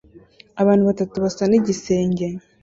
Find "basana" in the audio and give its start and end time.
1.23-1.53